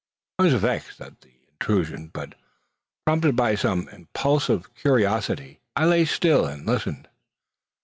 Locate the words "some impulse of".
3.53-4.73